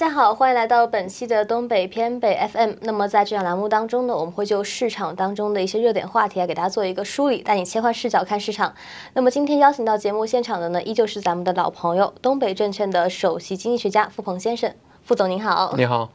[0.00, 2.70] 大家好，欢迎来到本期的东北偏北 FM。
[2.80, 8.74] 那么在这档栏目当中呢，我们会就市场当中的一些热点话题来给大家做一个梳理，带你切换视角看市场。
[9.12, 14.72] 那么今天邀请到节目现场的呢，依旧是咱们的老朋友，东北证券的首席经济学家付鹏先生。
[15.10, 16.08] 副总您好，你好。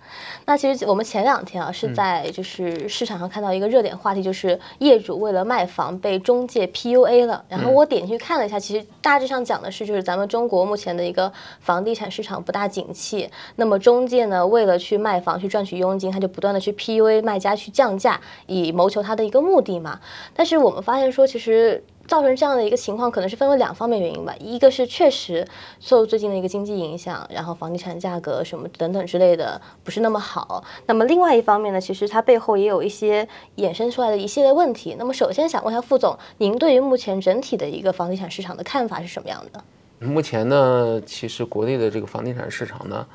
[0.46, 7.44] 那其实我们前两天啊，是在就是市场上看到一个热点话题，就是业主为了卖房被中介 PUA 了。
[7.50, 13.30] 然后我点进去看了一下，其实大致上讲的是，就是咱们中国目前的一个房地产市场不大景气。
[13.58, 20.00] 那么中介呢，为了去卖房去赚取佣金，他就不断的去 PUA 卖家去降价，以谋求他的一个目的嘛。
[20.34, 21.84] 但是我们发现说，其实。
[22.08, 24.36] 造成这样的一个情况，可能是分为两方面原因吧。
[24.40, 25.48] 一个是确实
[25.80, 30.64] 受最近的一个经济影响，然后房地产价格什么等等之类的不是那么好。
[30.86, 34.96] 那么另外一方面呢，其实它背后也有一些衍生出来的一系列问题。
[34.98, 39.64] 那么首先想问一下副总，您对于目前整体的一个房地产市场的看法是什么样的？
[40.00, 43.06] 目前呢，其实国内的这个房地产市场呢。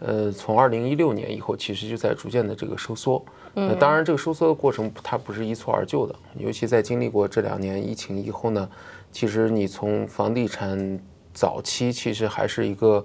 [0.00, 3.22] 呃，从二零一六年以后，其实就在逐渐的这个收缩。
[3.54, 8.68] 嗯，当然，这个收缩的过程它不是一蹴而就的，尤其在经历过这两年疫情以后呢，
[9.12, 10.98] 其实你从房地产
[11.34, 13.04] 早期其实还是一个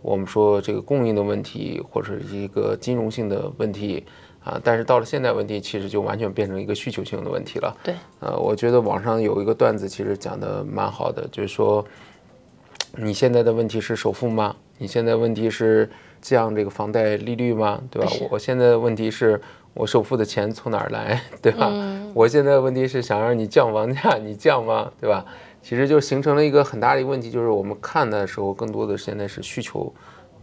[0.00, 4.04] 我们说这个供应的问题，或者一个金融性的问题
[4.42, 7.76] 啊，但是到了现在问题，其实就完全变成一个需求性的问题了。
[7.84, 11.84] 对，呃，我觉得网上有一个段子，其实讲的蛮好的，就是说
[12.96, 14.56] 你现在的问题是首付吗？
[14.78, 15.88] 你现在问题是？
[16.22, 17.82] 降这个房贷利率吗？
[17.90, 18.10] 对吧？
[18.30, 19.38] 我现在的问题是
[19.74, 21.20] 我首付的钱从哪儿来？
[21.42, 21.70] 对吧？
[22.14, 24.90] 我现在的问题是想让你降房价，你降吗？
[25.00, 25.26] 对吧？
[25.60, 29.92] 其实就形成了一个很大的一个问题，就是我们看的时候更多的现在是需求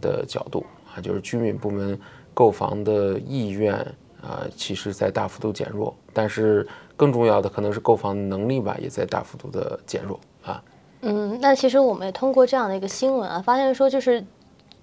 [0.00, 0.64] 的角度
[0.94, 1.98] 啊，就是居民部门
[2.34, 3.74] 购房的意愿
[4.22, 5.94] 啊，其实在大幅度减弱。
[6.12, 10.62] 但是更重要的可能是购房能力吧，也在大幅度的减弱啊。
[11.02, 14.22] 嗯，那其实我们也通过这样的一个新闻啊，发现说就是。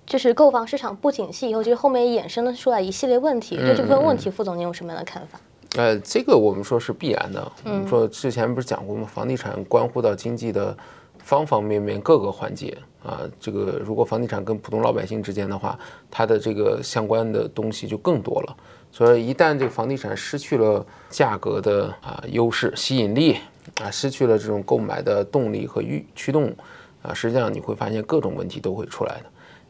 [0.08, 3.58] 就是购房市场不景气以后，就是后面衍生了出来一系列问题。
[3.58, 5.37] 对这部分问题，副总您有什么样的看法？
[5.76, 7.52] 呃，这个我们说是必然的。
[7.65, 9.05] 我们说之前不是讲过吗？
[9.05, 10.76] 房地产关乎到经济的
[11.20, 13.20] 方方面面各个环节啊。
[13.37, 15.77] 这个如果房地产跟普通老百姓之间的话，
[16.09, 18.55] 它的这个相关的东西就更多了。
[18.89, 23.36] 所以一旦这个房地产失去了价格的啊优势、吸引力
[23.82, 26.55] 啊，失去了这种购买的动力和驱驱动
[27.02, 29.26] 啊，实际上你会发现各种问题都会出来的。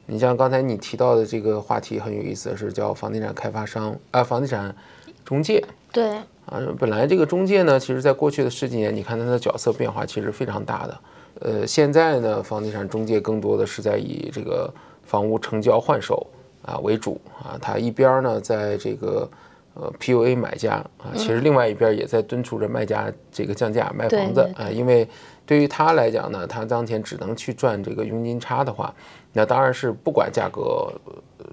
[0.08, 4.76] 你像刚才你提到的这个话题很有意思，是叫房地产开发商啊，房地产
[5.24, 5.64] 中介。
[5.92, 6.10] 对
[6.46, 11.00] 啊，本来这个中介呢，其实在过去的十几年，你看它的角色变化其实非常大的。
[11.40, 14.74] 呃，现在呢，房地产中介更多的是在以这个
[15.04, 16.26] 房屋成交换手
[16.64, 19.30] 啊为主啊，它一边呢在这个
[19.74, 25.08] 呃 PUA 买家啊，其实另外一边也在敦促着卖家这个降价卖房子啊，因为
[25.48, 28.94] 对于他来讲呢，他当前只能去赚这个佣金差的话。
[29.34, 30.92] 那当然是不管价格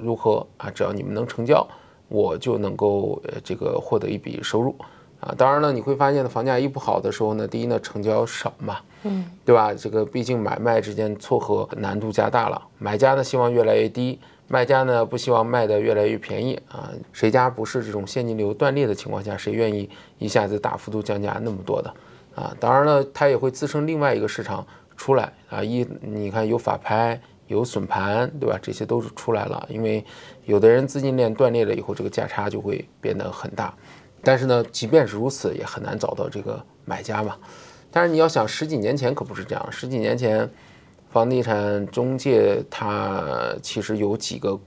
[0.01, 1.67] 如何啊，只要你们能成交，
[2.09, 4.75] 我就能够呃这个获得一笔收入
[5.21, 5.35] 啊。
[5.37, 9.73] 当然了，你会发现呢，房价一不好的时候呢，第一呢成交少嘛，嗯，对吧？
[9.75, 14.19] 这个毕竟买卖之间撮合难度加大了，买家呢希望越来越低，
[14.49, 16.91] 卖家呢不希望卖的越来越便宜啊。
[17.13, 21.93] 谁家不是这种现金流断裂的情况下，谁愿意一下子大幅度降价那么多的
[22.35, 22.57] 啊？
[22.59, 25.63] 当然了，它也会滋生另外一个市场出来啊。
[25.63, 27.21] 一你看有法拍。
[27.47, 28.59] 有损盘，对吧？
[28.61, 30.03] 这些都是出来了，因为
[30.47, 33.73] 有的人资金链断裂了以后，这个价差就会变得很大。
[34.23, 37.37] 但是呢，即便是如此，也很难找到这个买家嘛。
[37.91, 39.69] 但是你要想，十几年前可不是这样。
[39.71, 40.51] 十几年前，
[41.11, 44.59] 房地产中介它其实有几个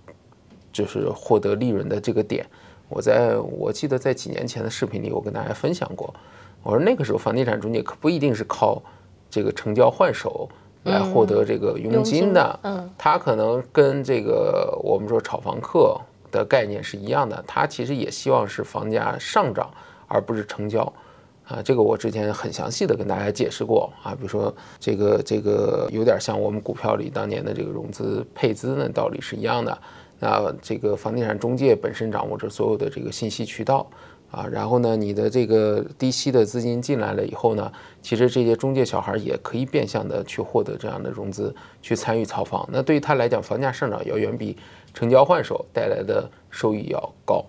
[0.72, 2.46] 就是获得利润的这个点。
[2.90, 6.14] 我在我记得在几年前的视频里，我跟大家分享过。
[6.64, 8.82] 我说那个时候房地产中介可不一定是靠
[9.30, 10.50] 这个成交换手。
[10.84, 16.00] 来获得这个佣金的，嗯，他可能跟这个我们说炒房客
[16.32, 19.70] 的概念是一样的，他其实也希望是房价上涨，
[20.08, 20.82] 而不是成交，
[21.46, 29.78] 啊，这个我之前很详细的跟大家解释过啊，比如说这个这个有点像我们股票里当年的这个融资配资那道理是一样的，
[30.20, 33.86] 那这个房地产中介本身掌握着所有的这个信息渠道。
[34.30, 37.72] 啊，然后呢，你的这个低息的资金进来了以后呢，
[38.02, 42.68] 其实这些中介小孩也可以变相的去获得这样的融资，去参与炒房。
[42.72, 44.58] 那对于他来讲，房价上涨要远比
[44.94, 47.46] 成交换手带来的收益要高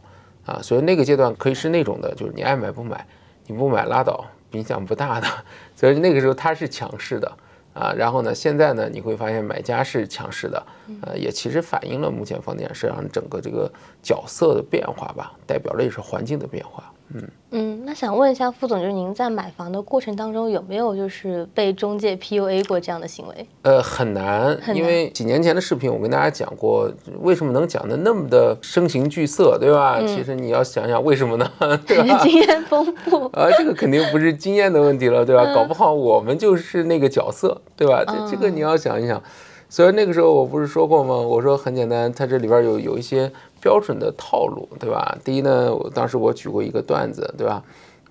[0.46, 0.60] 啊。
[0.62, 3.04] 所以那个阶段可以是那种的，就是你爱买不买，
[3.46, 5.26] 你不买拉倒，影响不大的。
[5.74, 7.30] 所以那个时候它是强势的。
[7.78, 8.34] 啊，然后呢？
[8.34, 8.88] 现在呢？
[8.90, 10.66] 你会发现买家是强势的，
[11.02, 13.70] 呃，也其实反映了目前房地产市场整个这个
[14.02, 16.92] 角色的变化吧，代表了也是环境的变化。
[17.14, 23.46] 嗯嗯，那想问一下副总，就是您在买房的过程当中有没有就是被中介 PUA 过这样的行为？
[23.62, 29.98] 呃，很难，因为几年前的视频我跟大家讲过，为什么能讲的那么的声形俱色，对吧？
[30.06, 31.50] 其实你要想想为什么呢？
[31.86, 32.18] 对吧？
[32.22, 35.54] 经验丰富啊，这个肯定不是经验的问题了，对吧？
[35.54, 38.04] 搞不好我们就是那个角色，对吧？
[38.06, 39.22] 这这个你要想一想。
[39.70, 41.14] 所以那个时候我不是说过吗？
[41.14, 43.30] 我说很简单，它这里边有有一些
[43.60, 45.16] 标准的套路，对吧？
[45.22, 47.62] 第一呢，我当时我举过一个段子，对吧？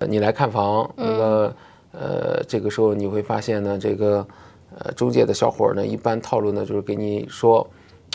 [0.06, 1.52] 你来看房，那么
[1.90, 4.24] 呃，这个时候你会发现呢，这个
[4.78, 7.68] 呃中介的小伙呢，一般套路呢就是给你说，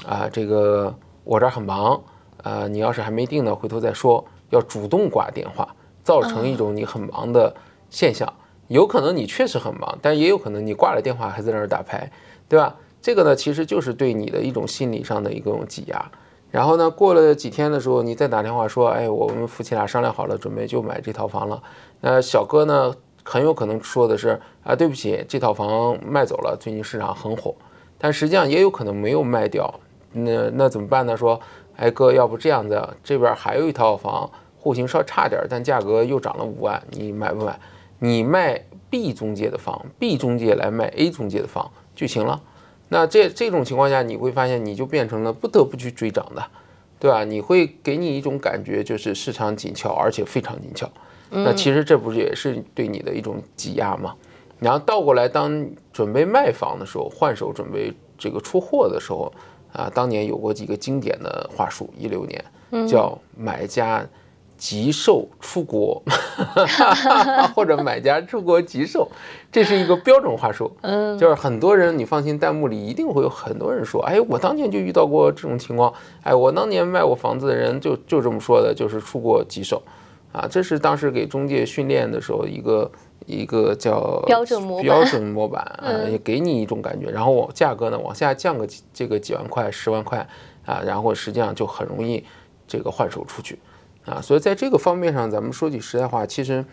[0.08, 2.02] 啊，这个我这儿很忙，
[2.44, 7.54] 啊，你要是还没定呢，回头再说，要主动挂电话，造成一种你很忙的
[7.90, 8.32] 现象。
[8.70, 12.10] 有可能你确实很忙，但也有可能你挂了电话还在那儿打牌，
[12.48, 12.74] 对吧？
[13.04, 16.12] 这个呢，其实就是对你的一种心理上的一种挤压。
[16.50, 21.62] 然后呢，过了几天的时候，你再打电话说，哎，我们夫妻俩商量好了，准备就买这套房了。
[22.00, 22.96] 那小哥呢，
[23.26, 27.54] 很有可能说的是，啊，对不起，这套房卖走了，最近市场很火。
[27.98, 29.70] 但实际上也有可能没有卖掉。
[30.14, 31.18] 那那怎么办呢？
[31.18, 31.38] 说，
[31.76, 37.60] 哎哥，要不这样子，这边还有一套房，户型稍差点，但价格又涨了五万，你买不买？
[38.00, 42.42] 你卖 B 中介的房，B 中介来卖 A 中介的房就行了。
[42.90, 46.46] 那这这种情况下，你会发现你就变成了不得不去追涨的，
[47.00, 47.24] 对吧？
[47.24, 50.90] 你会给你一种感觉，就是市场紧俏，而且非常紧俏。
[51.30, 54.14] 那其实这不是也是对你的一种挤压吗？
[54.60, 59.34] 然后倒过来，当准备卖房的时候，换手准备这个出货的时候，
[59.72, 64.06] 啊，当年有过几个经典的话术，一六年叫买家。
[64.64, 66.02] 急售出国，
[67.54, 69.06] 或者买家出国急售，
[69.52, 70.72] 这是一个标准话术。
[70.80, 75.94] 嗯，就是很多人，你放心，弹幕里一定会有很多人说：“哎，我当年就遇到过这种情况。
[76.22, 79.84] 哎，我当年卖我房子的人就就这么说的，就是出国急售。”
[80.32, 82.90] 啊，这是当时给中介训练的时候一个
[83.26, 87.12] 一个叫标准模标准模板啊，也给你一种感觉。
[87.12, 90.26] 然后我价格呢往下降个这个几万块、十万块
[90.66, 92.24] 啊，然后实际上就很容易
[92.66, 93.60] 这个换手出去。
[94.06, 96.64] 啊，所以在这个方面上，咱们说句实在话，其实，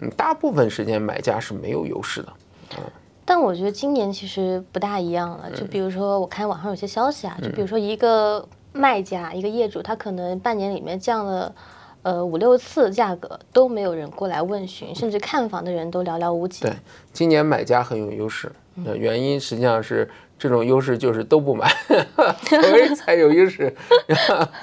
[0.00, 2.32] 嗯，大部分时间买家是没有优势的。
[2.78, 2.84] 嗯，
[3.24, 5.50] 但我觉得今年其实不大一样了。
[5.50, 11.54] 就比如说，我看网上有些消息啊，就比如说一个卖家、一个业主，他可能半年里面降了
[12.02, 16.62] 呃五六次价格，都没有人过来问询，甚至看房的人都寥寥无几。
[16.62, 16.72] 对，
[17.12, 20.08] 今年买家很有优势，那原因实际上是。
[20.38, 21.68] 这种优势就是都不买，
[22.46, 23.74] 所以才有优势。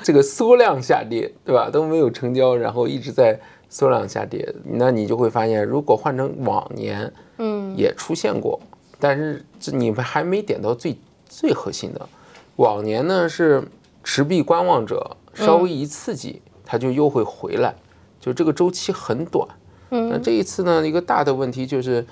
[0.01, 1.69] 这个缩量下跌，对吧？
[1.69, 3.37] 都没有成交，然后一直在
[3.69, 4.47] 缩量下跌。
[4.63, 8.57] 那你就会发现，如果换成往年，嗯，也出现过，
[8.99, 12.07] 但是这你们还没点到最最核心的。
[12.55, 13.61] 往年呢是
[14.01, 17.75] 持币观望者稍微一刺激，它就又会回来，
[18.21, 19.45] 就这个周期很短。
[19.89, 22.05] 嗯，那这一次呢，一个大的问题就是。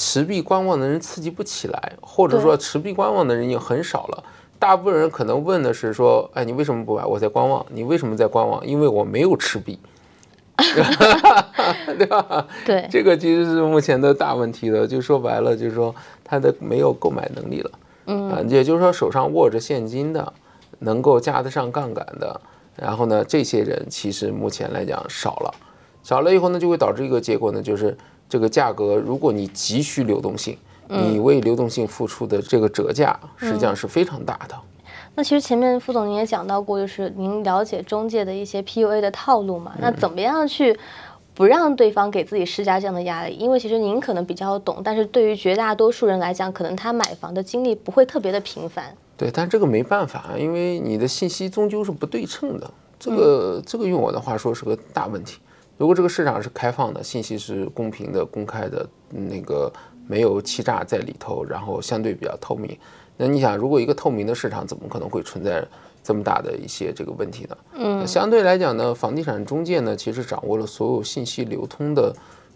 [0.00, 4.24] 持币观望的人刺激不起来，或者说持币观望的人已经很少了。
[4.56, 7.04] 大部分人可能问的是说：“哎，你为什么不买？
[7.04, 7.66] 我在观望。
[7.70, 8.64] 你为什么在观望？
[8.64, 9.76] 因为我没有持币，
[10.56, 12.46] 对吧？
[12.64, 14.86] 对，这个其实是目前的大问题的。
[14.86, 15.92] 就说白了，就是说
[16.22, 17.70] 他的没有购买能力了。
[18.06, 20.32] 嗯，也就是说手上握着现金的，
[20.78, 22.40] 能够加得上杠杆的，
[22.76, 25.52] 然后呢，这些人其实目前来讲少了，
[26.04, 27.98] 少了以后呢，就会导致一个结果呢，就是。
[28.28, 34.54] 这个价格，如果你急需流动性，你为流动性付出的这个折价，实际上是非常大的。
[35.14, 39.74] 那其实前面副总您也讲到过，就是您了解中介的一些 PUA 的套路嘛？
[39.80, 40.78] 那怎么样去
[41.34, 43.34] 不让对方给自己施加这样的压力？
[43.34, 48.94] 因为其实您可能比较懂，但是对于绝大多数人来讲，可能他买房的经历不会特别的频繁。
[49.16, 52.70] 对，但这个没办法，因为你的信息终究是不对称的。
[53.00, 55.38] 这个这个用我的话说是个大问题。
[55.78, 59.72] 如果这个市场是开放的，信息是公平的、公开的，那个
[60.06, 62.76] 没有欺诈在里头，然后相对比较透明，
[63.16, 65.64] 那你想，如果一个透明的市场，怎么可能会存在
[66.02, 67.56] 这么大的一些这个问题呢？
[67.74, 72.12] 嗯，相对来讲呢，房地产中介呢，其实掌握了所有信息流通的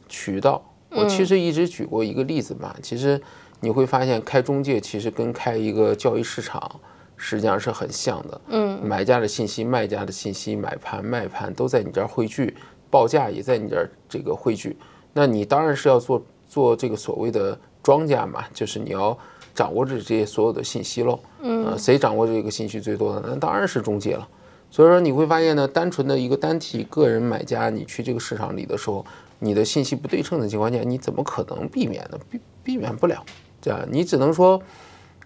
[0.09, 0.61] 渠道。
[0.91, 3.19] 我其实一直举过一个例子嘛，其实
[3.61, 6.81] 你会发现，开中介其实跟开一个交易市场
[7.17, 8.41] 实际上是很像的。
[8.49, 12.57] 嗯，买家的信息、卖家的信息、买盘、卖盘都在你这儿汇聚。
[12.93, 14.77] 报价也在你这儿这个汇聚，
[15.15, 19.17] 那你当然是要做做这个所谓的庄家嘛，就是你要
[19.55, 21.19] 掌握着这些所有的信息喽。
[21.41, 23.25] 嗯，谁掌握这个信息最多的？
[23.27, 24.29] 那当然是中介了。
[24.71, 29.03] 所以说你会发现呢，单纯的一个单体个人买家，你去这个市场里的时候，
[29.39, 32.19] 你的信息不对称的情况下，你怎么可能避免呢？
[32.31, 33.25] 避避免不了，
[33.63, 34.61] 这样你只能说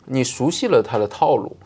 [0.04, 1.56] 你熟悉了他的套路，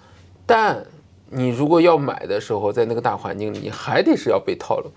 [0.47, 0.83] 但
[1.28, 4.90] 你如果要买的时候，在那个大环境里，你还得是要被套路。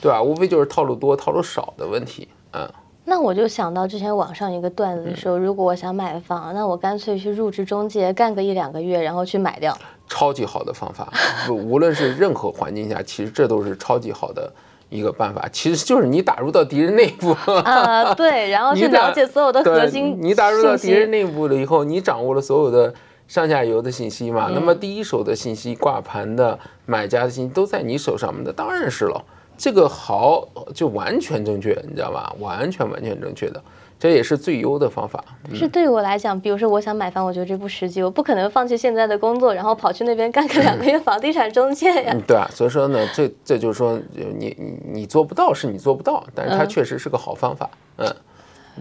[0.00, 0.22] 对吧？
[0.22, 2.68] 无非就是套路多套路少的问题，嗯。
[3.10, 9.74] 那我就想到之前网上一个段子说，如果我想买房，那我干脆去入职中介，干个一两个月，然后去买掉。
[10.10, 11.10] 超级好的方法，
[11.48, 14.52] 无论是任何环境下，其实这都是超级好的
[14.90, 15.48] 一个办法。
[15.50, 17.30] 其实就是你打入到敌人内部
[17.64, 20.14] 啊，对， 然后去了解所有的核心。
[20.20, 22.92] 你打入到敌人内部了以后，你掌握了所有的
[23.26, 24.50] 上下游的信息嘛？
[24.52, 29.24] 那么第一手的信息、挂盘的买家的信息都在你手上面，那当然是了。
[29.58, 32.32] 这个好就完全正确，你知道吧？
[32.38, 33.60] 完全完全正确的，
[33.98, 35.22] 这也是最优的方法。
[35.52, 42.16] 是对于我来讲，比如说我想买房，我觉得这不实际，我不可能放弃现在的工作，然后跑去那边干个两个月房地产中介呀。
[42.26, 48.14] 对啊，所以说呢，这这就是说，你你做不到是你做不到，但是它确实是个好方法，嗯。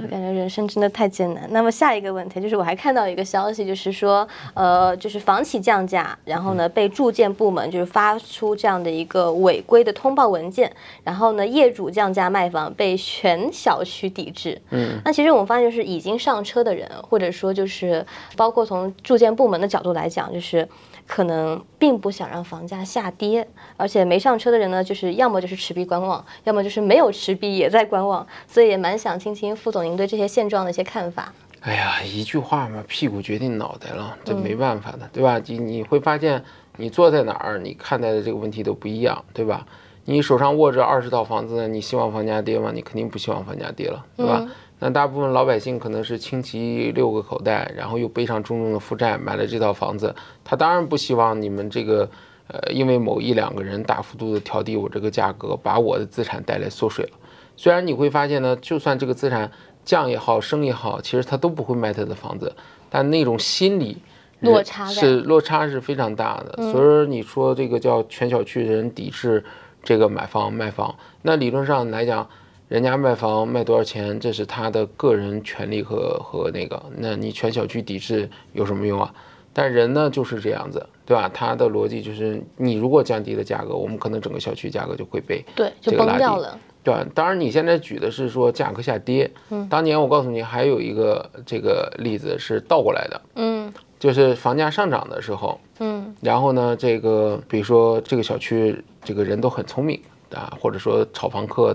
[0.02, 1.48] 我感觉人生真的太艰难。
[1.52, 10.72] 那么下一个问题就是，我还看到一个消息，就是说，呃，就是房企降价，然后呢，被住建部门就是发出这样的一个违规的通报文件，
[11.04, 14.62] 然后呢，业主降价卖房被全小区抵制。
[14.70, 20.68] 嗯，那其实我们发现，就是已经上车的人，或者说就是包括从住建部门的角度来讲，就是。
[21.08, 23.48] 可能并不想让房价下跌，
[23.78, 31.34] 而且没上车的人呢，就是要么就是持币观望，要么就是没有持币也在观望，所以也蛮想听听副总您对这些现状的一些看法。
[31.62, 35.42] 哎呀，一句话嘛，屁股决定脑袋了，这没办法的，对吧？
[35.46, 36.44] 你你会发现，
[36.76, 39.66] 你坐在哪儿，你看待的这个问题都不一样，对吧？
[40.06, 42.72] 你手上握着二十套房子，你希望房价跌吗？
[42.74, 44.46] 你肯定不希望房价跌了，对吧？
[44.80, 52.08] 那大部分老百姓可能是倾其六个口袋，然后又背上重重的负债买了这套房子，他当然不希望你们这个，
[52.48, 57.12] 呃，因为某一两个人大幅度的调低我这个价格，把我的资产带来缩水了。
[57.56, 59.52] 虽然你会发现呢，就算这个资产
[59.84, 62.56] 降也好，升也好，其实他都不会卖他的房子，
[62.92, 63.98] 但那种心理
[64.42, 66.72] 落差是落差是非常大的。
[66.72, 69.44] 所以说你说这个叫全小区人抵制
[69.82, 72.30] 这个买房卖房，那理论上来讲。
[72.68, 79.14] 人家卖房卖多少钱，这是他的个人权利和和那个，那你全小区抵制有什么用啊？
[79.54, 81.32] 但人呢就是这样子，对吧？
[81.34, 87.06] 他的逻辑就是，你如果降低了价格，我们可能整个小区价格就会被对就崩掉了，对吧？
[87.16, 100.00] 当然你现在举的是说价格下跌，嗯，当年我告诉你还有一个这个例子是倒过来的，嗯，就是房价上涨的时候，嗯，然后呢，这个比如说这个小区这个人都很聪明
[100.36, 101.74] 啊，或者说炒房客。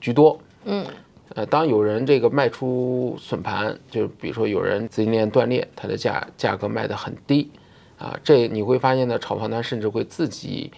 [0.00, 0.84] 居多，嗯，
[1.34, 7.50] 呃，当有人这个卖出损盘，就比如说有人资金链断裂，它的价价格卖得很低，
[7.98, 10.72] 啊，这你会发现呢，炒房团甚至会自己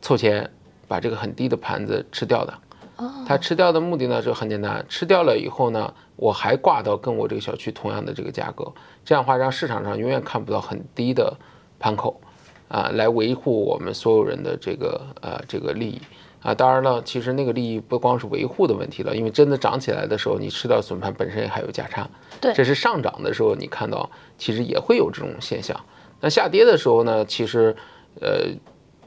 [0.00, 0.50] 凑钱
[0.86, 2.54] 把这个很低的盘子吃掉的。
[2.96, 8.72] 哦，他吃掉的目的呢就很简单，吃掉了以后呢，我还挂到跟我这个小区同样的这个价格，
[9.04, 11.36] 这样的话让市场上永远看不到很低的
[11.80, 12.20] 盘口，
[12.68, 16.00] 啊，来维护我们所有人的这个呃这个利益。
[16.44, 22.06] 啊，当然了，其实那个利益不光是维护的问题了，因为真的涨起来的时候，你吃到损盘本身还有价差。
[22.38, 25.74] 对，这是上涨的时候，你看到其实也会有这种现象。
[26.20, 27.74] 那下跌的时候呢，其实，
[28.20, 28.44] 呃，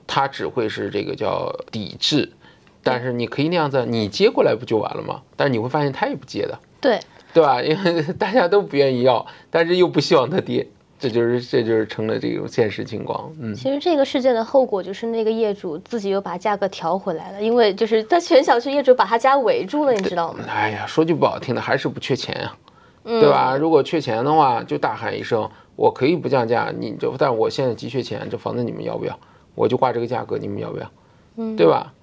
[0.07, 2.31] 它只会是这个叫抵制，
[2.81, 5.21] 但是你可以那样子，你接过来不就完了吗？
[5.35, 6.57] 但是你会发现它也不接的。
[6.81, 6.99] 对，
[7.35, 7.61] 对吧？
[7.61, 10.67] 因为 大家都不愿意要，但是又不希望它跌。
[10.99, 20.43] 这就是这就是成了这种现实情况，嗯，其实这个事件的后果就是那个业主自己又把价格调回来了，因为就是 他全小区业主把他家围住了，你知道吗？
[20.47, 22.51] 哎呀，说句不好听的，还是不缺钱呀，
[23.03, 23.55] 对吧？
[23.55, 29.17] 如果缺钱的话，就大喊一声，我可以不降价，你就，但我现在急缺钱，这房子你们要不要？
[29.53, 30.91] 我就挂这个价格，你们要不要？
[31.35, 31.93] 嗯，对吧？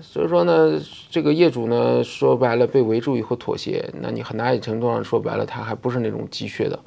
[0.00, 0.80] 所以说呢，
[1.10, 6.78] 这个业主呢，说白了被围住以后妥协，那你很大程度上说白了，他还不是那种急缺的。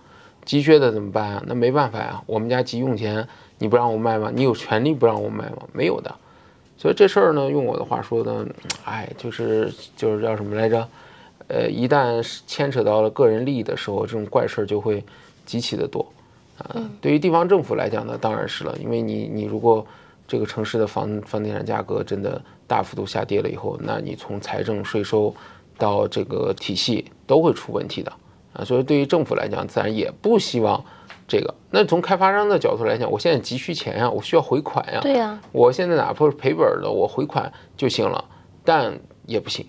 [0.47, 1.43] 急缺的怎么办啊？
[1.45, 3.27] 那没办法呀，我们家急用钱，
[3.59, 4.31] 你不让我卖吗？
[4.33, 5.57] 你有权利不让我卖吗？
[5.73, 6.15] 没有的。
[6.77, 8.47] 所以这事儿呢，用我的话说呢，
[8.85, 10.87] 哎，就是就是叫什么来着？
[11.49, 15.03] 呃，一旦牵扯到了个人利益的时候，这种怪事儿就会
[15.45, 16.05] 极其的多
[16.57, 16.89] 啊。
[17.01, 19.85] 对于地方政府来讲呢，当然是了，因为你你如果
[20.27, 25.35] 这个城市的房房地产价格真的大幅度下跌了以后，那你从财政税收
[25.77, 28.13] 到这个体系都会出问题的。
[28.57, 30.83] 啊，所以对于政府来讲，自然也不希望
[31.27, 31.53] 这个。
[31.69, 34.99] 那从开发商的角度来讲，我现在急需钱呀，我需要回款呀。
[35.01, 38.25] 对呀，我现在哪怕是赔本的，我回款就行了，
[38.63, 38.97] 但
[39.27, 39.63] 也不行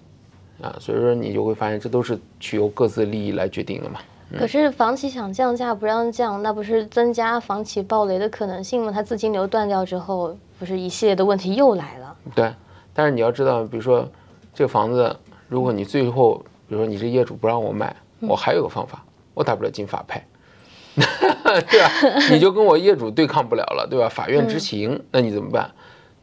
[0.62, 0.75] 啊。
[0.80, 4.00] 所以说，你就会发现，这都是取由各自利益来决定的嘛。
[4.38, 8.92] 可是房企想降价不让降，那不是增加房企暴雷的可能性吗？
[8.92, 12.16] 它资金流断掉之后，不是一系列的问题又来了？
[12.35, 12.52] 对，
[12.95, 14.09] 但是你要知道，比如说
[14.54, 15.14] 这个房子，
[15.49, 17.95] 如果你最后，比如说你这业主不让我卖。
[18.20, 20.25] 我还有个方法，我打不了进法拍，
[20.96, 21.90] 对吧？
[22.30, 24.08] 你就跟我业主对抗不了了，对吧？
[24.08, 25.70] 法院执行，那你怎么办？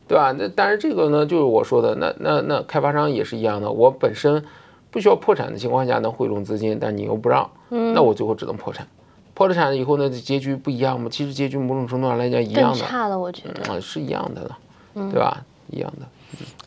[0.07, 0.31] 对吧？
[0.37, 4.43] 那但是这个呢，就是我说的，那那那开发商也是一样的，我本身
[4.91, 8.87] 不需要破产的情况下能汇拢资金，但你又不让，那我最后只能破产。
[9.33, 11.09] 破了产以后呢，结局不一样吗？
[11.11, 14.57] 其实结局某种程度上来讲一样的，差了，我觉得啊是一样的了，
[14.93, 15.43] 对吧？
[15.71, 16.05] 一样的。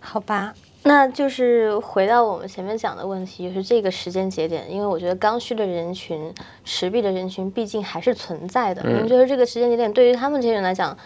[0.01, 0.53] 好吧，
[0.89, 6.33] 那就是回到我们前面讲的问题，就是这个时间节点，因为我觉得刚需的人群、
[6.65, 8.83] 持币的人群毕竟还是存在的。
[8.83, 10.97] 你们觉得这个时间节点对于他们这些人来讲，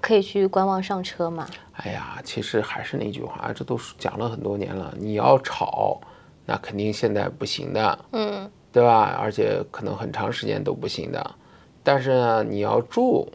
[0.00, 1.46] 可以去观望上车吗？
[1.74, 4.94] 哎呀，其实还是那句话，这都讲了很多年了。
[4.98, 6.00] 你要炒，
[6.46, 7.98] 那肯定现在不行的。
[8.12, 8.50] 嗯。
[8.70, 9.18] 对吧？
[9.20, 11.30] 而且可能很长时间都不行的，
[11.82, 13.26] 但是呢，你要住，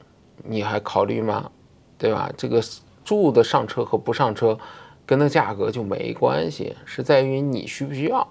[0.43, 1.49] 你还考虑吗？
[1.97, 2.31] 对吧？
[2.37, 2.61] 这个
[3.03, 4.57] 住的上车和不上车，
[5.05, 8.27] 跟那价格就没关系，是在于你需不需要，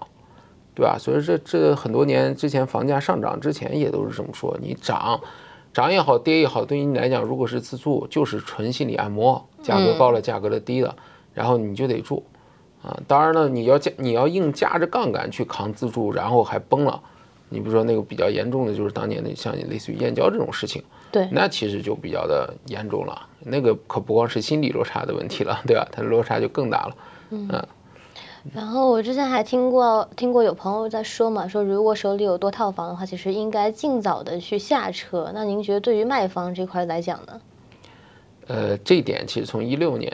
[0.73, 0.97] 对吧？
[0.99, 5.19] 所以这这很多年之前房价上涨之前也都是这么说，你涨，
[5.73, 10.95] 涨也好，跌也好，对于你来讲，如果是自住，就是纯心理按摩，价格高了，价格的低了，
[11.33, 12.23] 然后你就得住。
[12.81, 17.01] 啊，当然了，你要加，你要硬加着杠杆去扛自住，然后还崩了。
[17.47, 23.29] 你比如说那个比较严重的，就是当年的像类似于燕郊这种事情，对，那其实就比较的严重了。
[23.39, 25.87] 那个可不光是心理落差的问题了， 对吧？
[25.91, 26.95] 它的落差就更大了。
[27.29, 27.67] 嗯。
[28.51, 35.31] 然后我之前还听过，听过有朋友在说嘛，说如果手里有多套房的话，其实应该尽早的去下车。
[35.33, 37.41] 那您觉得对于卖方这块来讲呢？
[38.47, 40.11] 呃，这一点其实从一六年。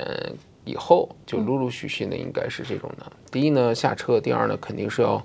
[0.65, 3.03] 以后就陆陆续续的应该是这种的。
[3.31, 5.19] 第一呢，下车；第二呢，肯定是要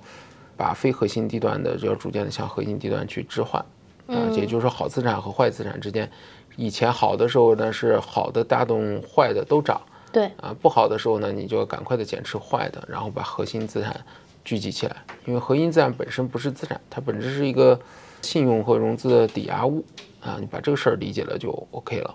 [0.57, 3.63] 把非核心地段的就要逐渐的向核心地段去置换
[4.07, 4.29] 啊。
[4.33, 6.11] 也就是说，好资产和坏资产之间，
[6.57, 9.81] 以前好的时候呢是好的带动坏的都涨，
[10.13, 13.99] 对啊，不好的时候呢你就要赶快的减持坏的，然后把核心资产
[14.45, 14.97] 聚集起来。
[15.27, 17.79] 因为核心资产本身不是资产，它本质是一个
[18.23, 19.85] 信用和融资的抵押物
[20.21, 20.37] 啊。
[20.41, 22.15] 你把这个事儿理解了就 OK 了。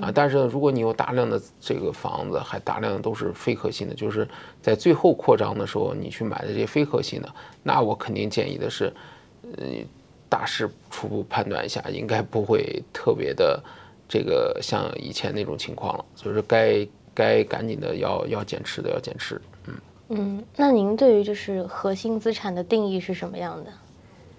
[0.00, 4.26] 啊，但是呢，如果你有大量的这个房子，还大量的都是非核心的，就是
[4.62, 7.28] 在最后扩张的时候，你去买的这些非核心的，
[7.62, 8.90] 那我肯定建议的是，
[9.58, 9.64] 呃，
[10.32, 13.62] 大势初步判断一下，应该不会特别的
[14.08, 19.74] 这个像以前那种情况了，所以说该该赶紧的要要减持的要减持，嗯
[20.08, 23.70] 嗯，那您对于就是核心资产的定义是什么样的？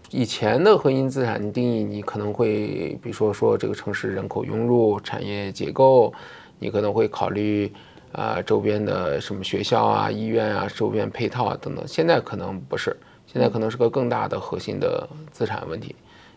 [0.09, 6.11] 以前的核心资产定义，你可能会，比如说说这个城市人口涌入、产业结构，
[6.57, 7.71] 你可能会考虑
[8.11, 11.87] 啊周边的什么学校啊、医院啊、周边配套啊等等。
[11.87, 12.95] 现在可能不是，
[13.33, 15.95] 现在可能是个更大的核心的资产问题。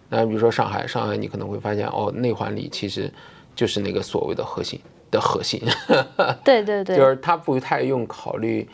[0.09, 3.12] 那比如说上海，上海你可能会发现哦，内环里其实
[3.54, 4.80] 就是那个所谓的核心
[5.11, 5.61] 的核心。
[6.42, 8.68] 对对对，就是它不太用考虑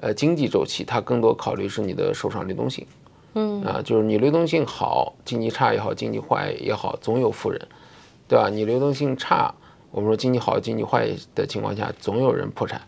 [0.00, 2.86] 呃经济周期，它更多考虑是你的手上流动性。
[3.34, 7.58] 嗯啊，就是你流动性好，经济差也好，经济坏也好，总有富人，
[8.28, 8.50] 对吧？
[8.50, 9.54] 你流动性差，
[9.90, 12.82] 我们说经济好，经济坏的情况下，总有人破产，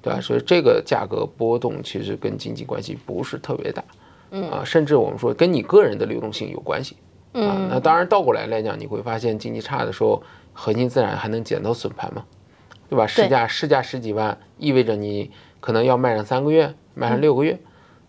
[0.00, 0.20] 对吧？
[0.20, 3.82] 所以这个价格波动其实跟经济关系不是特别大，
[4.30, 6.96] 嗯啊，甚至我们说跟你个人的流动性有关系，
[7.32, 12.24] 啊，那当然倒过来来讲，你会发现经济差的时候，核心资产还能捡到损盘吗？
[12.88, 13.06] 对吧？
[13.06, 17.58] 市价市价十几万，意味着你可能要卖上三个月，卖上六个月。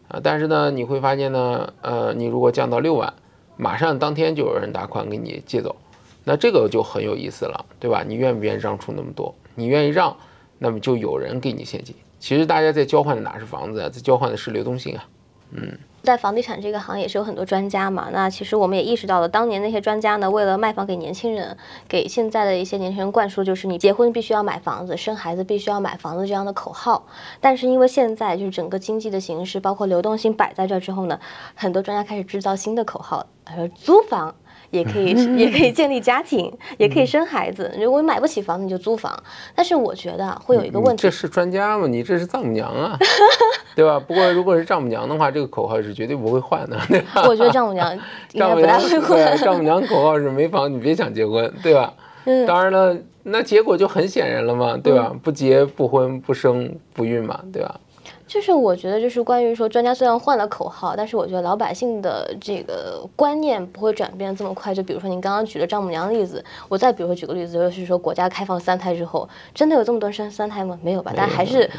[0.07, 3.13] 啊，但是呢，你会发现呢，呃，你如果降到六万，
[3.57, 5.75] 马上当天就有人打款给你借走，
[6.23, 8.03] 那这个就很有意思了，对吧？
[8.07, 9.35] 你愿不愿意让出那么多？
[9.53, 10.17] 你愿意让，
[10.57, 11.95] 那么就有人给你现金。
[12.19, 15.05] 其实大家在交换的哪是房子啊，在交换的是流动性啊，
[15.51, 15.77] 嗯。
[16.03, 18.09] 在房地产这个行业也是有很多专家嘛？
[18.11, 21.57] 那其实我们也意识到了，当年那些专家呢，为了卖房给年轻人，
[21.87, 27.05] 给现在的一些年轻人灌输就是你结婚必须要买房子，生孩子必须要买房子这样的口号。
[27.39, 31.19] 但是因为现在就是整个经济的形势，包括流动性摆在这之后呢，
[31.55, 34.35] 很多专家开始制造新的口号，他说租房。
[34.71, 37.73] 也可以， 也可以建立家庭，也可以生孩子。
[37.79, 39.17] 如果你买不起房，你就租房。
[39.55, 41.87] 但是我觉得会有一个问题，这是专家吗？
[41.87, 42.97] 你这是丈母娘啊，
[43.75, 43.99] 对吧？
[43.99, 46.77] 不过如果是丈母娘的话，这个口号是绝对不会换的。
[47.27, 47.93] 我觉得丈母娘
[48.33, 49.37] 应该不太会换。
[49.37, 51.93] 丈母娘口号是没房你别想结婚，对吧？
[52.25, 52.45] 嗯。
[52.45, 55.11] 当然了，那结果就很显然了嘛，对吧？
[55.23, 57.79] 不结不婚不生不育嘛，对吧？
[58.27, 64.73] 就是我觉得，就是关于说专家虽然换了口号，但是我觉得老百姓的这个观念不会转变这么快。
[64.73, 70.77] 就比如说您刚刚举的丈母娘例子，我再比如说举个例子，就是说国家开放三胎之后，真的有这么多人生三胎吗？
[70.83, 71.11] 没有吧？
[71.15, 71.69] 但还是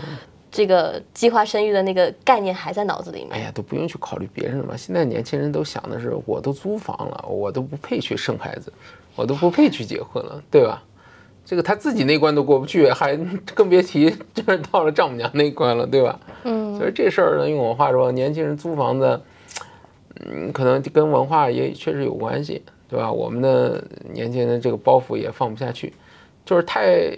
[0.50, 3.30] 这个计划生育的那个概念还在脑子里面。
[3.33, 4.76] 哎呀，都不用去考虑别人了嘛。
[4.76, 8.72] 现在年轻人都想的是，我都租房了，我都不配去生孩子，
[9.14, 10.83] 我都不配去结婚了，对吧？
[11.50, 13.16] 这个他自己那关都过不去，还
[13.56, 16.20] 更别提 就是到了丈母娘那关了，对吧？
[16.44, 19.20] 嗯，所以这事儿呢，用我话说，年轻人租房子，
[20.24, 23.10] 嗯，可能跟文化也确实有关系，对吧？
[23.10, 23.82] 我们的
[24.12, 25.92] 年轻人这个包袱也放不下去，
[26.44, 27.12] 就是太，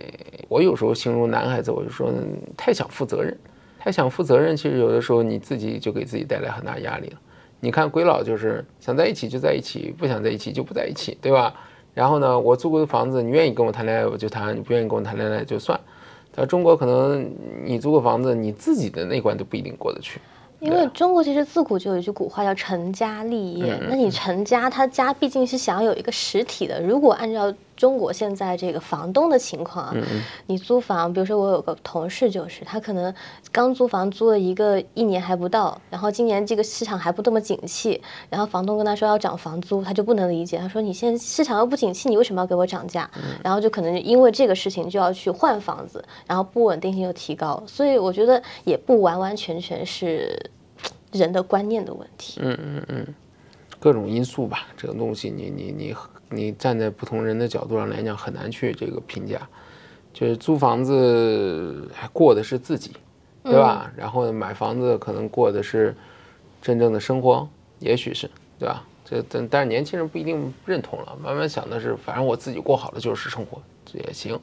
[0.49, 2.11] 我有时候形容男孩子，我就说
[2.57, 3.37] 太想负责任，
[3.79, 7.21] 太想负责任，其实有的时候你自己就给自己带来很大压力了。
[7.61, 11.55] 你看鬼佬就是想在一起就在一起，不想在一起就不在一起，对吧？
[11.95, 15.79] 然后呢，我租个房子，你愿意跟我谈恋爱我就谈，你不愿意跟我谈恋爱就算。
[16.33, 17.31] 在中国可能
[17.65, 20.21] 你租个房子，你自己的那关都不一定过得去。
[20.61, 26.81] 因为中国其实自古就有一句古话叫成家立业，那你成家，他家毕竟是想要有一个实体的。
[26.81, 29.97] 如果按照中国现在这个房东的情况啊，
[30.47, 33.13] 你租房，比如说我有个同事就是，他可能
[33.51, 43.11] 刚租房租了一个一年还不到，然后今年这个市场还不这么景气，然后房东跟他说要涨房租，他就不能理解，他说你现在市场又不景气，你为什么要给我涨价？
[43.43, 50.41] 然后就可能因为这个事情就要去换房子，然后不稳定性又提高，所以我觉得也不完完全全是
[51.11, 52.39] 人的观念的问题。
[52.45, 53.15] 嗯嗯嗯，
[53.81, 55.93] 各种因素吧，这个东西你你你。
[56.33, 59.41] 你站在不同人的角度上来讲，很难去这个评价。
[60.13, 62.93] 就是租房子还过的是自己，
[63.43, 63.91] 对吧？
[63.97, 65.95] 然后买房子可能过的是
[66.61, 68.85] 真正的生活，也许是，对吧？
[69.05, 74.39] 这但但是年轻人不一定认同了，慢慢想的是，反正我自己过好了就是生活，这也行，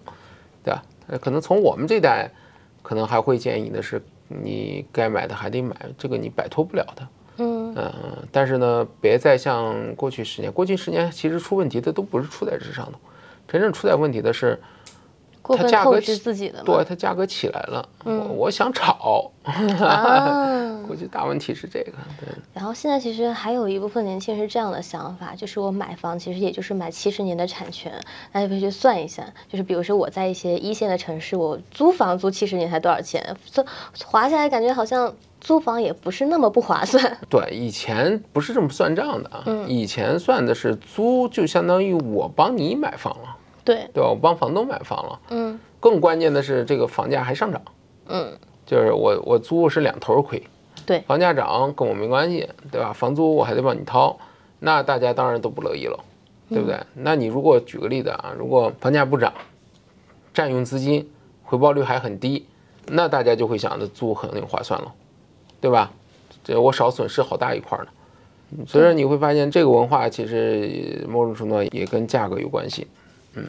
[0.64, 0.84] 对吧？
[1.22, 2.32] 可能从我们这代，
[2.82, 7.08] 可能还会建议的是，你该买的还得买，这个你摆脱不了的。
[7.82, 13.00] 嗯但是呢，别再像过去十年，过去十年其实出问题的都不是出在这上头，
[13.48, 14.60] 真正出在问题的是，
[15.44, 19.32] 它价格自己的，对，它价格起来了，我我想炒，
[20.88, 21.92] 估计大问题是这个。
[22.20, 22.28] 对。
[22.54, 27.92] 然后现在其实还有一部分年轻人是这样的想法，就是我买房其实也就是买七十年的产权，
[28.32, 33.66] 大家可以去算一下，就是比如说我在一些一线的城市，我租房租七十年才多少钱，算
[34.06, 35.14] 划下来感觉好像。
[35.42, 37.18] 租房也不是那么不划算。
[37.30, 39.44] 对，以前不是这么算账的啊。
[39.68, 43.38] 以前算的是租，就相当于我帮你买房了。
[43.64, 44.10] 对，对吧？
[44.10, 45.20] 我帮房东买房了。
[45.30, 45.60] 嗯。
[45.80, 47.62] 更关键的是，这个房价还上涨。
[48.08, 48.38] 嗯。
[48.66, 50.42] 就是我我租是两头亏。
[50.86, 51.00] 对。
[51.08, 52.92] 房价涨跟我没关系，对吧？
[52.92, 54.18] 房租我还得帮你掏，
[54.60, 56.00] 那大家当然都不乐意了，
[56.50, 56.78] 对不对？
[56.96, 59.34] 那你如果举个例子啊，如果房价不涨，
[60.34, 61.10] 占用资金，
[61.44, 62.46] 回报率还很低，
[62.88, 64.92] 那大家就会想着租肯定划算了。
[65.62, 65.92] 对吧？
[66.44, 72.88] 这我少损失好大一块呢，所以说你会发现这个文化其实某种程度也跟价格有关系，
[73.36, 73.46] 嗯。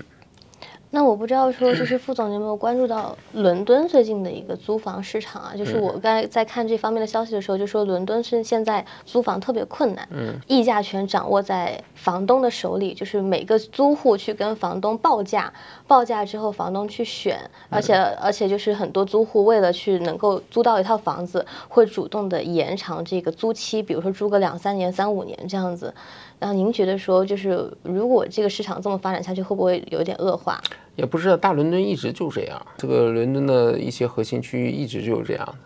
[0.93, 5.55] 那我不知道说，就是副总有没有关注到伦敦最近的一个租房市场啊？
[5.57, 15.53] 就是我刚才在看这方面的消息的时候，就说伦敦是现在租房特别困难，嗯，议价权掌握在房东的手里，就是每个租户去跟房东报价，
[15.87, 25.95] 报价之后房东去选，而且而且就是很多租户为了去能够租到一套房子，会主动的延长这个租期，比如说租个两三年、三五年这样子。
[26.41, 30.61] 然后您觉得说，就是如果这个市场这么发展下去，会不会有点恶化？
[30.97, 32.61] 也不知道，大伦敦一直就这样。
[32.79, 35.59] 这个伦敦的一些核心区域一直就是这样的，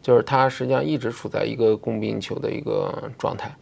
[0.00, 3.54] 就是它实际上一直处在一个供不应求的一个状态。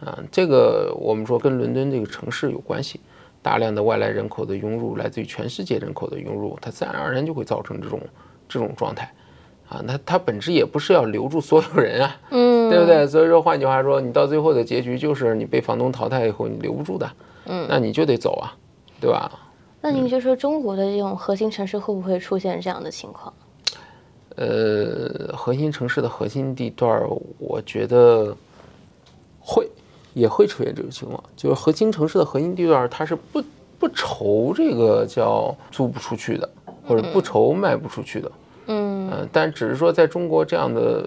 [0.00, 3.00] 啊，这个我们说跟伦敦这个城市有关系，
[3.42, 8.00] 大量的外来人口的涌入，来自于全世界人口的涌入，它自然而然就会造成这种
[8.48, 9.12] 这种状态。
[9.66, 13.06] 啊，那它本质也不是要留住所有人啊，嗯，对不对？
[13.06, 17.10] 所以说，换句话说，你到最后的结局就是你被房东淘汰以后，你留不住的，
[17.46, 18.54] 嗯，那你就得走啊，
[19.00, 19.30] 对吧？
[19.80, 23.32] 那您就说中国的这种核心城市会不会出现这样的情况？
[24.36, 27.02] 呃，核心城市的核心地段，
[27.38, 28.34] 我觉得
[29.38, 29.68] 会
[30.12, 33.42] 也会出现这种情况，就是核心城市的核心地段，它是不
[33.78, 36.48] 不愁这个叫租不出去的，
[36.88, 38.32] 或者不愁卖不出去的。
[38.66, 41.06] 嗯但只是说在中国这样的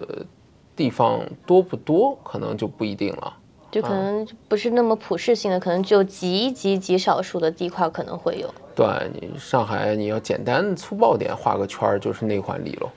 [0.78, 3.36] 地方多不多，可能就不一定了。
[3.70, 8.48] 就可能不是那么普适性的，可能只有极极极少数的地块可能会有。
[8.74, 12.90] 对你上海，你要简单粗暴点画个圈儿，就是内环里喽，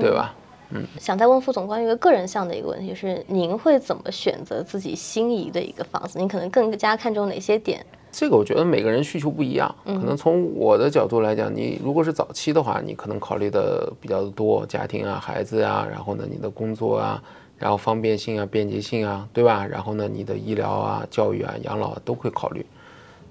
[0.00, 0.32] 对吧？
[0.70, 0.86] 嗯。
[1.00, 6.18] 想再问副总关于一个个人项的一个问题，就是您会怎么选择自己心仪的一个房子？
[6.18, 7.84] 您可能更加看重哪些点？
[8.16, 17.20] 这个我觉得每个人需求不一样，可能从我的角度来讲，你如果是早期的话，你可能考虑的比较多，家庭啊、孩子啊，然后呢，你的工作啊，
[17.58, 19.66] 然后方便性啊、便捷性啊，对吧？
[19.66, 22.64] 然后呢，你的医疗啊、教育啊、养老啊都会考虑。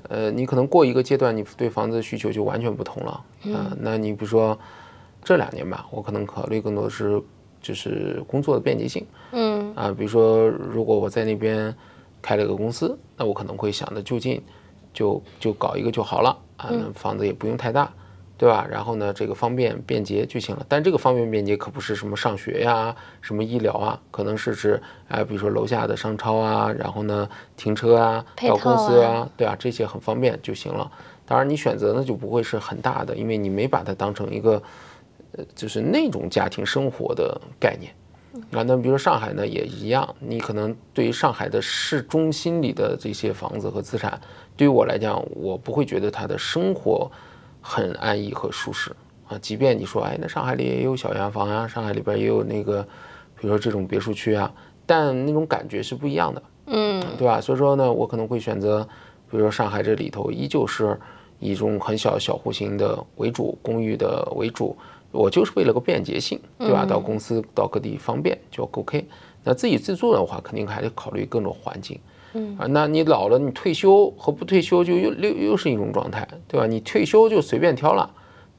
[0.10, 3.12] 呃，你可能过一个阶段，你对房子的需求就完全不同了
[3.56, 3.72] 啊。
[3.80, 4.60] 那你比如说
[5.24, 7.22] 这两年吧，我可能考虑更多的是
[7.62, 11.74] 就是工作的便捷性，嗯啊，比如说如果我在那边
[12.22, 14.42] 开了个公司，那我可能会想着就近。
[14.94, 17.92] 就就搞一个就好了啊，房子也不用太大，
[18.38, 18.68] 对对吧？
[18.70, 20.66] 然后呢，这个方便便捷就行了。
[20.68, 30.92] 但这个方便便捷可不是什么上学呀、什么医疗啊，可能是指哎，比如说楼下的商超啊，然后呢停车啊、到公司啊，对啊，这些很方便就行了。
[31.26, 34.62] 当然，你选择呢就不会是很大的，因为你没把它当成一个
[35.38, 37.94] 呃，就是那种家庭生活的概念。
[38.52, 44.20] 啊，那比如说上海呢也一样，你可能对于上海的市中心里的这些房子和资产，
[44.58, 47.10] 对于我来讲，我不会觉得他的生活。
[47.66, 48.92] 很安逸和舒适
[49.26, 52.84] 啊，即便你说，哎，那上海里也有小洋房啊，上海里边也有那个，
[53.40, 54.54] 比如说这种别墅区啊，
[54.86, 57.40] 但那种感觉是不一样的，嗯，对吧？
[57.40, 58.84] 所以说呢，我可能会选择，
[59.32, 61.00] 比如说上海这里头依旧是
[61.40, 64.76] 以这种很小小户型的为主，公寓的为主，
[65.12, 66.86] 我就是为了个便捷性，对吧？
[66.86, 69.08] 到公司到各地方便就 OK。
[69.46, 71.98] 那自己自住的话，肯定还得考虑各种环境。
[72.34, 76.66] 嗯啊，那你老了，你退休和不退休就又又又是一种状态，对吧？
[76.66, 78.10] 你退休就随便挑了，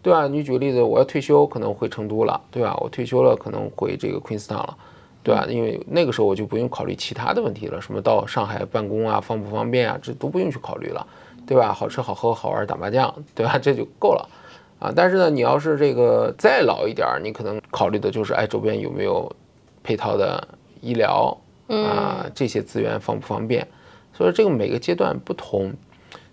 [0.00, 0.28] 对吧？
[0.28, 2.76] 你举个例子，我要退休可能回成都了，对吧？
[2.80, 4.76] 我退休了可能回这个 Queenstown 了，
[5.24, 5.44] 对吧？
[5.48, 11.04] 因为那个时候我就不用考虑其他的问题了，什么到上海办公啊，方不方便啊，这都不用去考虑了，
[11.44, 11.72] 对吧？
[11.72, 13.58] 好吃好喝好玩打麻将，对吧？
[13.58, 14.28] 这就够了
[14.78, 14.92] 啊。
[14.94, 19.28] 但是呢，你要是这个再老一点儿，你可能考虑的就是，哎，周边有没有
[19.82, 20.46] 配套的
[20.80, 21.36] 医疗。
[21.68, 23.66] 啊，这些资源方不方便？
[24.12, 25.72] 所以说这个每个阶段不同。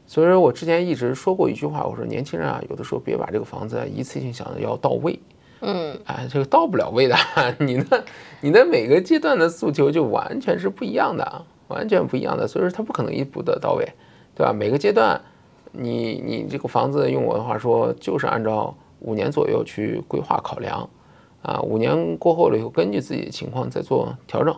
[0.05, 5.17] 所以说我之前一直说过一句话，我说年轻人啊，有的时候别把这个房子一次性想的要到位。
[5.61, 7.15] 嗯，哎，这个到不了位的，
[7.59, 8.03] 你的
[8.41, 12.45] 你的每个阶段的诉求就完全是不一样的，完全不一样的。
[12.47, 13.87] 所以说它不可能一步的到位，
[14.35, 14.51] 对吧？
[14.51, 15.21] 每个阶段，
[15.71, 20.89] 你你这个房子用我的话说，就是按照五年左右去规划考量，
[21.41, 24.53] 啊，五年过后了以后，根据自己的情况再做调整。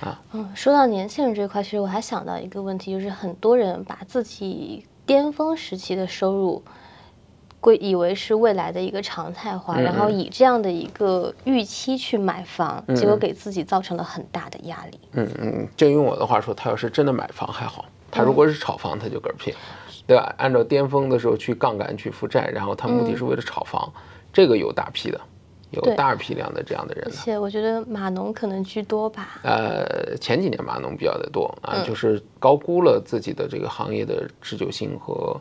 [0.00, 6.62] 啊，嗯，说到年轻人这块，其实我还想到一个问题，就是很多人把自己巅峰时期的收入
[7.60, 15.00] 归以为是未来的一个常态化，然后以这样的一个预期去买房，结果给自己造成了很大的压力。
[15.12, 19.54] 嗯嗯，就用我的话说，他要是真的买房还好，他如果是炒房，他就嗝屁，
[20.06, 20.34] 对吧？
[20.36, 23.92] 按照巅峰的时候去杠杆去负债，然后他目的是为了炒房，
[24.32, 25.20] 这个有大批的。
[25.70, 29.40] 有大批量的这样的人，而且我觉得码农可能居多吧。
[29.42, 35.38] 呃，前几年码农比较的多啊，就是高估了自己的这个行业的持久性和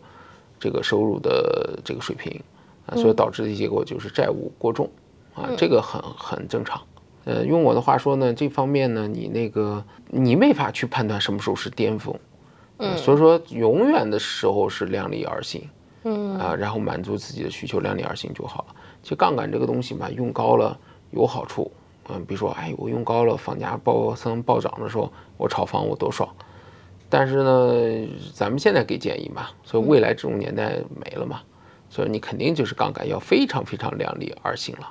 [0.60, 2.42] 这个收入的这个水平
[2.88, 4.90] 啊，所以导致的结果就是债务过重
[5.36, 6.82] 啊，这个很很正常。
[7.26, 12.14] 呃，用我的话说呢，这方面呢，你那个你没法去判断什么时候是巅峰，
[12.78, 15.70] 嗯，所以说永远的时候是量力而行，
[16.04, 16.38] 嗯。
[16.38, 18.76] 啊，然后满足自己的需求，量力而行就好了。
[19.06, 20.76] 其实杠杆这个东西嘛，用高了
[21.12, 21.72] 有好处，
[22.10, 26.28] 嗯，比如说，哎，我用高了，房价暴增暴涨的时候，我炒房我多爽。
[27.08, 31.42] 但是呢，咱们现在给建议嘛，所以未来这种年代没了嘛，
[31.88, 34.90] 所以你肯定就是杠杆要非常非常量力而行了。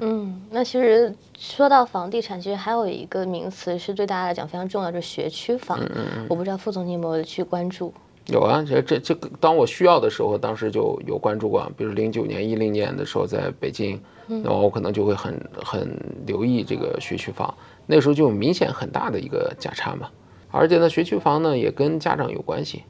[0.00, 5.78] 嗯，那其实说到房地产，其实还有一个名词是对大家来讲非常重要，就是学区房。
[5.78, 6.26] 嗯嗯嗯。
[6.28, 7.94] 我不知道副总你有没有去关注？
[8.26, 11.68] 有啊，这这这个，当我需要的时候，当时就有关注过。
[11.76, 17.52] 比如零九年、一零年的时候，在北京，那我可能就会很很留意这个学区房。
[17.84, 20.08] 那时候就有明显很大的一个价差嘛。
[20.52, 22.84] 而且呢，学区房呢也跟家长有关系，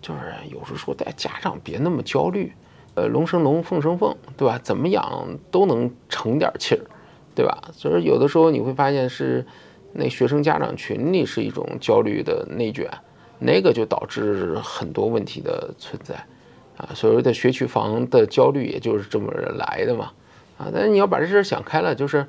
[0.00, 2.50] 就是有时候说带家长别那么焦虑，
[2.94, 4.58] 呃，龙生龙，凤生凤，对吧？
[4.62, 6.80] 怎么养都能成点气儿，
[7.34, 7.64] 对吧？
[7.74, 9.44] 所以有的时候你会发现是
[9.92, 12.88] 那学生家长群里是一种焦虑的内卷。
[13.40, 16.14] 那个就导致很多问题的存在，
[16.76, 20.12] 啊，所谓的学区房的焦虑也就是这么来的嘛，
[20.58, 22.26] 啊，但是你要把这事想开了，就是，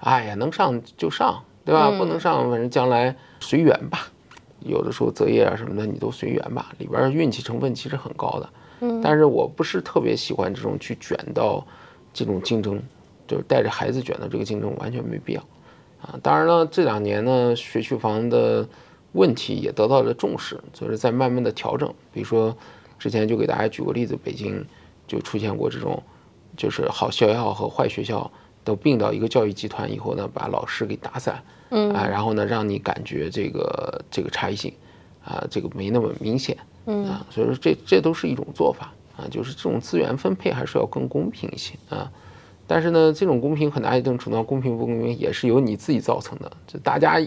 [0.00, 1.90] 哎呀，能上就上，对吧？
[1.98, 4.06] 不能上，反正将来随缘吧。
[4.60, 6.70] 有的时候择业啊什么的，你都随缘吧。
[6.78, 11.66] 里边运气成分其实很高的，嗯，但是我不是特别喜欢这种去卷到
[12.12, 12.78] 这种竞争，
[13.26, 15.40] 就是带着孩子卷到这个竞争，完全没必要，
[16.02, 18.68] 啊，当然了，这两年呢，学区房的。
[19.12, 21.92] 问题也得到了重视，就是在慢慢的调整。
[22.12, 22.56] 比如说，
[22.98, 24.64] 之前就给大家举个例子，北京
[25.06, 26.02] 就出现过这种，
[26.56, 28.30] 就是好学校和坏学校
[28.64, 34.72] 都并到一个教育集团以后呢，把老师给打散，嗯啊，然后呢，让你感觉这个这个差异性，
[35.24, 42.10] 啊，这个没那么明显，嗯啊，所以说这这都是一种做法啊，就是这种资源分配还是要更公平一些啊。
[42.66, 47.20] 但是呢，这种公平很大一定程度上公平不公平也是由你自己造成的，就大家。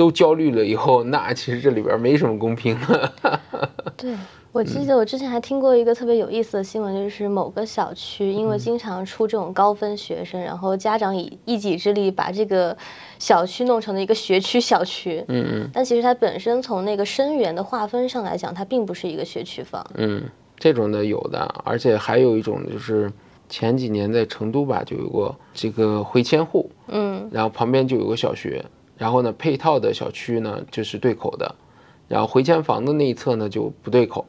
[0.00, 2.74] 都焦虑了以后，那其实这里边没什么公平。
[3.98, 4.16] 对，
[4.50, 12.74] 我记得我之前还听过一个特别有意思的新闻，就是某个小区因为经常出这种高分学生，然后家长以一己之力把这个
[13.18, 15.22] 小区弄成了一个学区小区。
[15.28, 15.70] 嗯嗯。
[15.70, 19.86] 但其实它本身从那个生源的划分上来讲，它并不是一个学区房。
[19.96, 20.22] 嗯。
[20.58, 23.12] 这种的有的，而且还有一种就是
[23.50, 28.64] 前几年在成都吧，就有过这个回迁户，嗯，然后旁边就有个小学，
[29.00, 31.54] 然后呢配套的小区呢就是对口的，
[32.06, 34.26] 然后回迁房的那一侧呢就不对口，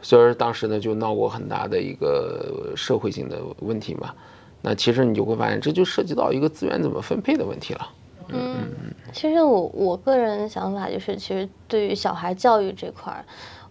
[0.00, 4.14] 所以说当时呢就闹过很大的一个社会性的问题嘛。
[4.62, 7.88] 那其实你就会发现，这就涉及到一个资源怎么分配的问题了。
[8.32, 8.68] 嗯
[9.12, 13.22] 其实我我个人想法就是，其实对于小孩教育这块儿，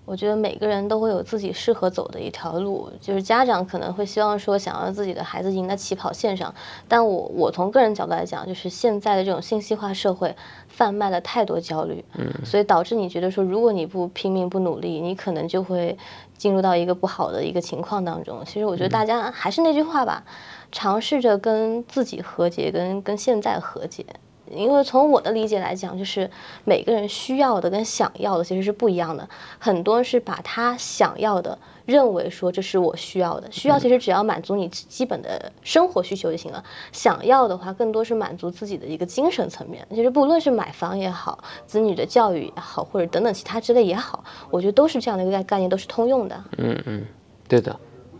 [0.09, 2.89] 我觉得每个人都会有自己适合走的一条路。
[2.99, 6.51] 就是家长可能会希望说，想要自己的孩子赢在起跑线上，
[6.87, 10.35] 但我我从个人角度来讲，就是现在的这种信息化社会
[10.67, 15.95] 贩卖了太多焦虑，嗯，所以导致你觉得说，如果你不拼命不努力，你可能就会
[16.35, 18.43] 进入到一个不好的一个情况当中。
[18.45, 20.23] 其实我觉得大家还是那句话吧，
[20.71, 24.03] 尝试着跟自己和解，跟跟现在和解。
[24.51, 26.29] 因为从我的理解来讲，就是
[26.63, 29.27] 每个人需要的跟想要的其实是不一样的。
[29.57, 36.63] 很多是把他想要的认为说这是我需要的，需要其实只要满足你基本的生活需求就行了。
[36.91, 39.85] 想要的话，更多是满足自己的一个精神层面。
[39.89, 46.43] 其实不论是买房也好，子女的教育也好，或者等等其他之类也好，我觉得都是这样的一个概概念，都是通用的。
[46.57, 47.05] 嗯嗯，
[47.47, 47.75] 对的，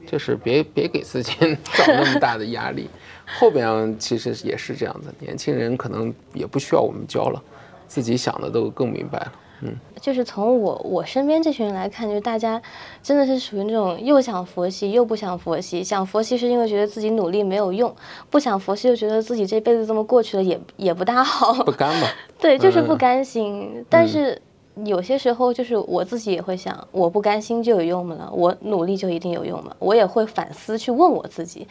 [0.08, 1.34] 就是别别给自己
[1.74, 2.90] 找那么大的压力。
[3.38, 7.42] 后边其实也是这样的，年轻人可能也不需要我们教了，
[7.88, 9.34] 自己想的都更明白了。
[9.62, 12.62] 嗯，就是从我我身边这群人来看，就是大家
[13.04, 17.94] 真的是属于那种又想佛系又不想佛系，想佛系是因为觉得自己努力没有用，
[18.30, 22.08] 不想佛系又觉得自己这辈子这么过去了也也不大好，不甘嘛。
[22.40, 23.86] 对，就是不甘心。
[23.90, 24.42] 但是
[24.86, 28.30] 有些时候，就是我自己也会想，我不甘心就有用吗？
[28.32, 29.76] 我努力就一定有用吗？
[29.80, 31.68] 我也会反思去问我自己。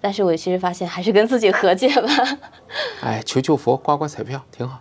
[0.00, 2.08] 但是我其实发现还是跟自己和解吧。
[3.02, 4.80] 哎，求求佛，刮刮彩票，挺好。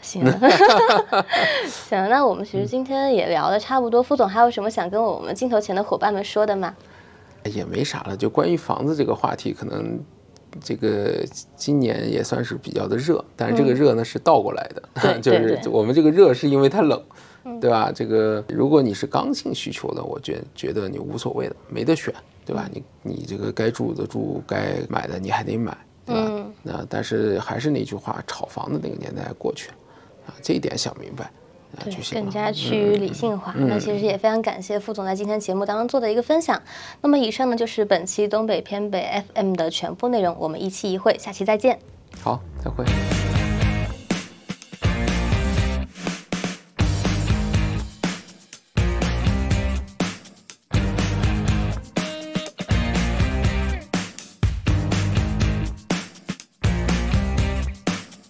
[0.00, 0.24] 行，
[1.68, 4.02] 行，那我们其实今天也聊的差不多。
[4.02, 6.74] 副总还有什么想跟我们镜头前的伙伴们说的吗？
[7.44, 9.98] 也没啥了，就关于房子这个话题，可能
[10.60, 11.24] 这个
[11.56, 17.02] 今年也算是比较的热，但是这个热呢是倒过来的， 就是我们这个热是因为它冷，
[17.60, 17.90] 对吧？
[17.94, 22.14] 这个如果你是刚性需求的，我觉觉得你无所谓的，没得选。
[22.48, 22.66] 对吧？
[22.72, 26.46] 你你这个该住的住，该买的你还得买，对吧？
[26.62, 29.74] 那但是还是那句话，炒房的那个年代过去了
[30.28, 31.26] 啊，这一点想明白
[31.76, 33.52] 啊就行更加趋于理性化。
[33.54, 36.58] 那其实也非常感谢副总在今天节目当中做的一个分享。
[37.02, 41.78] 那么以上呢就是本期东北偏北 FM 的全部内容，我们一期一会，下期再见。
[42.22, 42.86] 好，再会。